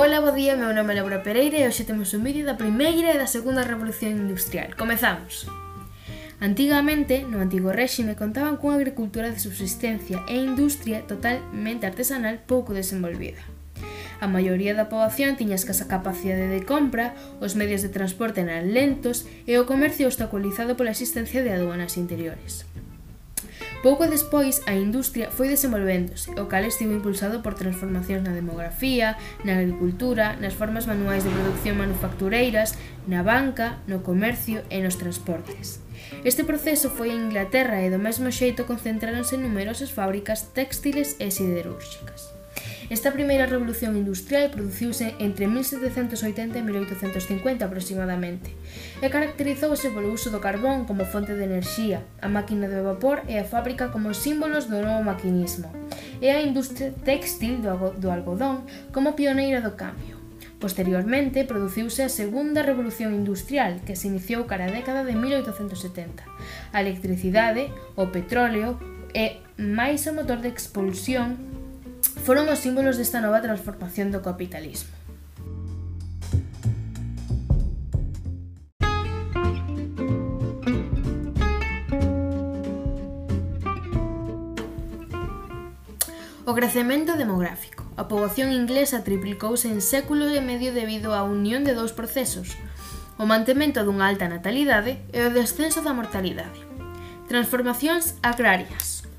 [0.00, 3.12] Ola, bo día, meu nome é Laura Pereira e hoxe temos un vídeo da primeira
[3.12, 4.72] e da segunda revolución industrial.
[4.72, 5.44] Comezamos!
[6.40, 13.44] Antigamente, no antigo réxime, contaban cunha agricultura de subsistencia e industria totalmente artesanal pouco desenvolvida.
[14.24, 17.12] A maioría da poboación tiña escasa capacidade de compra,
[17.44, 22.64] os medios de transporte eran lentos e o comercio obstaculizado pola existencia de aduanas interiores.
[23.82, 29.56] Pouco despois, a industria foi desenvolvéndose, o cal estivo impulsado por transformacións na demografía, na
[29.56, 32.76] agricultura, nas formas manuais de producción manufactureiras,
[33.08, 35.80] na banca, no comercio e nos transportes.
[36.28, 42.39] Este proceso foi en Inglaterra e do mesmo xeito concentráronse numerosas fábricas textiles e siderúrxicas.
[42.90, 48.50] Esta primeira revolución industrial produciuse entre 1780 e 1850 aproximadamente
[48.98, 53.38] e caracterizouse polo uso do carbón como fonte de enerxía, a máquina de vapor e
[53.38, 55.70] a fábrica como símbolos do novo maquinismo
[56.18, 60.18] e a industria textil do algodón como pioneira do cambio.
[60.58, 66.26] Posteriormente, produciuse a Segunda Revolución Industrial, que se iniciou cara a década de 1870.
[66.74, 68.76] A electricidade, o petróleo
[69.14, 71.59] e, máis o motor de expulsión,
[72.20, 74.92] foron os símbolos desta nova transformación do capitalismo.
[86.50, 87.86] O crecemento demográfico.
[87.96, 92.58] A poboación inglesa triplicouse en século e medio debido á unión de dous procesos,
[93.20, 96.58] o mantemento dunha alta natalidade e o descenso da mortalidade.
[97.30, 99.09] Transformacións agrarias.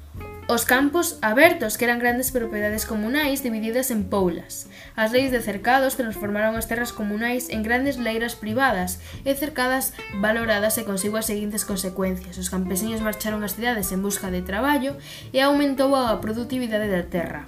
[0.52, 4.68] Os campos abertos, que eran grandes propiedades comunais divididas en poulas.
[5.00, 10.76] As leis de cercados transformaron as terras comunais en grandes leiras privadas e cercadas valoradas
[10.76, 12.36] e consigo as seguintes consecuencias.
[12.36, 15.00] Os campesiños marcharon ás cidades en busca de traballo
[15.32, 17.48] e aumentou a produtividade da terra.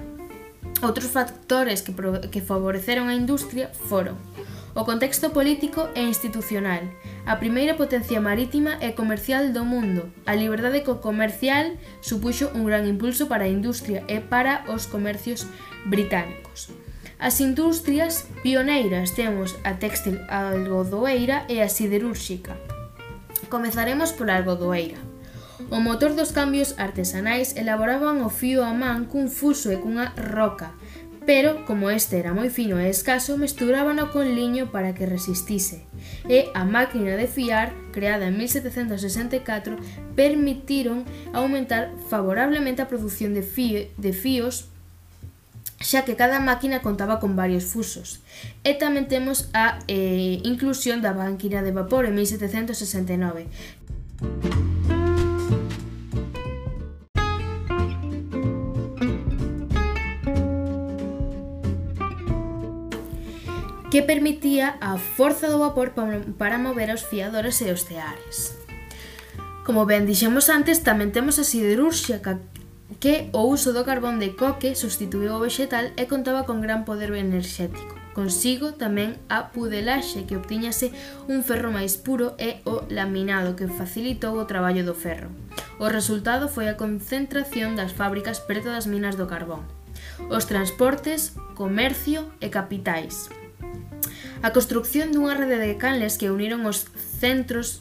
[0.79, 1.91] Outros factores que,
[2.31, 4.15] que favoreceron a industria foron
[4.75, 6.81] O contexto político e institucional.
[7.29, 10.09] A primeira potencia marítima e comercial do mundo.
[10.25, 15.45] A liberdade co comercial supuxo un gran impulso para a industria e para os comercios
[15.85, 16.73] británicos.
[17.21, 22.57] As industrias pioneiras temos a textil algodoeira e a siderúrxica.
[23.53, 24.97] Comezaremos pola algodoeira.
[25.69, 30.73] O motor dos cambios artesanais elaboraban o fío a man cun fuso e cunha roca,
[31.25, 35.87] pero, como este era moi fino e escaso, mesturábano con liño para que resistise.
[36.27, 39.79] E a máquina de fiar, creada en 1764,
[40.15, 44.67] permitiron aumentar favorablemente a produción de, fío, de fíos
[45.83, 48.23] xa que cada máquina contaba con varios fusos.
[48.63, 53.47] E tamén temos a eh, inclusión da máquina de vapor en 1769.
[63.93, 68.57] que permitía a forza do vapor para mover os fiadores e os teares.
[69.69, 72.17] Como ben dixemos antes, tamén temos a siderurxia
[72.97, 77.13] que o uso do carbón de coque sustituiu o vegetal e contaba con gran poder
[77.13, 77.93] enerxético.
[78.17, 80.89] Consigo tamén a pudelaxe que obtiñase
[81.29, 85.29] un ferro máis puro e o laminado que facilitou o traballo do ferro.
[85.77, 89.69] O resultado foi a concentración das fábricas preto das minas do carbón,
[90.33, 93.29] os transportes, comercio e capitais.
[94.43, 97.79] A construción dunha rede de canles que uniron os centros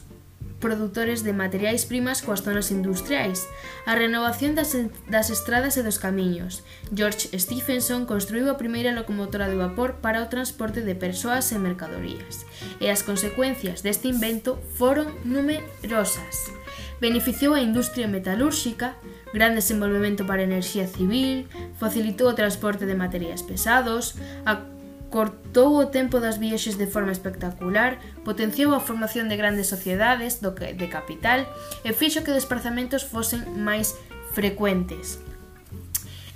[0.63, 3.43] produtores de materiais primas coas zonas industriais,
[3.83, 4.71] a renovación das,
[5.11, 6.63] das estradas e dos camiños.
[6.95, 12.47] George Stephenson construiu a primeira locomotora de vapor para o transporte de persoas e mercadorías,
[12.79, 16.47] e as consecuencias deste invento foron numerosas.
[17.03, 18.95] Beneficiou a industria metalúrxica,
[19.35, 21.43] gran desenvolvemento para a enerxía civil,
[21.75, 24.15] facilitou o transporte de materiais pesados,
[24.47, 24.72] a
[25.13, 30.57] cortou o tempo das viaxes de forma espectacular, potenciou a formación de grandes sociedades do
[30.57, 31.45] que, de capital
[31.85, 33.93] e fixo que desplazamentos fosen máis
[34.33, 35.21] frecuentes.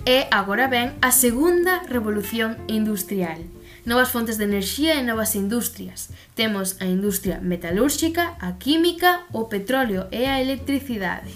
[0.06, 3.42] E agora ven a segunda revolución industrial.
[3.82, 6.14] Novas fontes de enerxía e novas industrias.
[6.38, 11.34] Temos a industria metalúrxica, a química, o petróleo e a electricidade.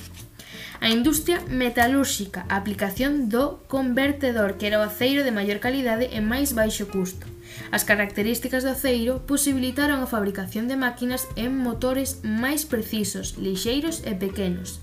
[0.83, 6.19] A industria metalúrxica, a aplicación do convertedor, que era o aceiro de maior calidade e
[6.19, 7.23] máis baixo custo.
[7.71, 14.13] As características do aceiro posibilitaron a fabricación de máquinas en motores máis precisos, lixeiros e
[14.15, 14.83] pequenos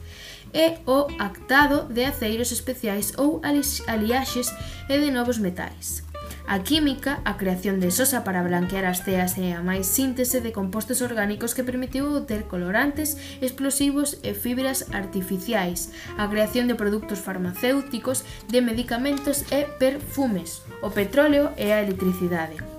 [0.53, 4.49] e o actado de aceiros especiais ou aliaxes
[4.89, 6.01] e de novos metais.
[6.49, 10.49] A química, a creación de sosa para blanquear as ceas e a máis síntese de
[10.49, 18.25] compostos orgánicos que permitiu ter colorantes, explosivos e fibras artificiais, a creación de produtos farmacéuticos,
[18.49, 22.78] de medicamentos e perfumes, o petróleo e a electricidade.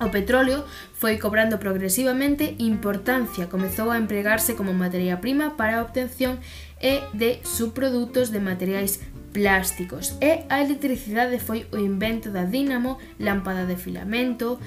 [0.00, 0.64] O petróleo
[0.94, 6.40] foi cobrando progresivamente importancia, comezou a empregarse como materia prima para a obtención
[6.80, 10.16] e de subprodutos de materiais plásticos.
[10.24, 14.58] E a electricidade foi o invento da dínamo, lámpada de filamento,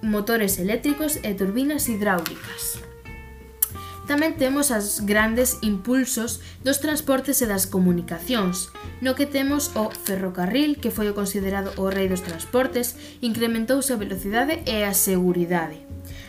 [0.00, 2.91] motores eléctricos e turbinas hidráulicas.
[4.12, 8.68] Tamén temos as grandes impulsos dos transportes e das comunicacións,
[9.00, 12.92] no que temos o ferrocarril, que foi o considerado o rei dos transportes,
[13.24, 15.80] incrementouse a velocidade e a seguridade.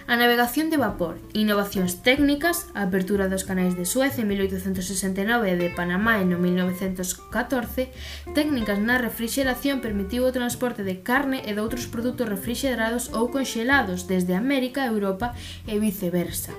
[0.07, 5.59] A navegación de vapor, innovacións técnicas, a apertura dos canais de Suez en 1869 e
[5.59, 7.91] de Panamá en 1914,
[8.31, 14.07] técnicas na refrigeración permitiu o transporte de carne e de outros produtos refrigerados ou conxelados
[14.07, 15.35] desde América a Europa
[15.67, 16.55] e viceversa.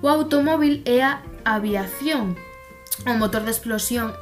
[0.00, 2.38] O automóvil é a aviación.
[3.02, 4.14] O motor de explosión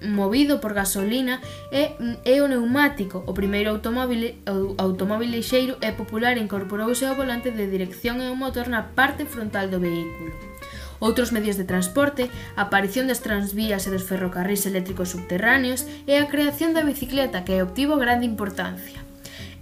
[0.00, 1.40] movido por gasolina
[1.70, 1.92] é,
[2.24, 3.20] é o neumático.
[3.28, 8.36] O primeiro automóvil, o automóvil lixeiro é popular incorporouse ao volante de dirección e o
[8.36, 10.32] motor na parte frontal do vehículo.
[11.04, 16.28] Outros medios de transporte, a aparición das transvías e dos ferrocarrís eléctricos subterráneos e a
[16.32, 19.09] creación da bicicleta que obtivo grande importancia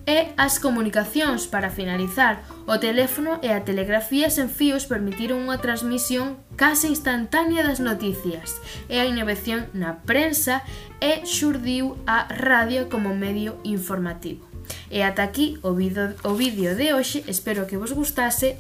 [0.08, 2.40] e as comunicacións para finalizar.
[2.64, 8.56] O teléfono e a telegrafía sen fíos permitiron unha transmisión case instantánea das noticias
[8.88, 10.64] e a innovación na prensa
[11.04, 14.48] e xurdiu a radio como medio informativo.
[14.88, 18.56] E ata aquí o vídeo de hoxe, espero que vos gustase.